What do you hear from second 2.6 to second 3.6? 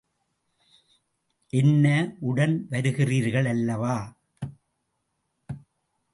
வருகிறீர்கள்